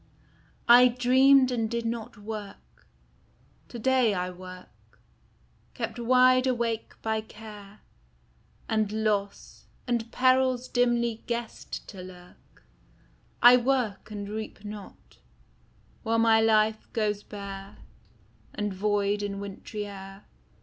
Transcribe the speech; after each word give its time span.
I 0.67 0.87
dreamed 0.87 1.51
and 1.51 1.69
did 1.69 1.85
not 1.85 2.17
work: 2.17 2.87
to 3.67 3.77
day 3.77 4.15
I 4.15 4.31
work, 4.31 4.97
Kept 5.75 5.99
wide 5.99 6.47
awake 6.47 6.99
by 7.03 7.21
care 7.21 7.81
And 8.67 8.91
loss, 8.91 9.67
and 9.85 10.11
perils 10.11 10.67
dimly 10.67 11.21
guessed 11.27 11.87
to 11.89 12.01
lurk: 12.01 12.65
I 13.43 13.57
work 13.57 14.09
and 14.09 14.27
reap 14.27 14.65
not, 14.65 15.19
while 16.01 16.17
my 16.17 16.41
life 16.41 16.91
goes 16.93 17.21
bare 17.21 17.77
And 18.55 18.73
void 18.73 19.21
in 19.21 19.39
wintry 19.39 19.85
air. 19.85 20.25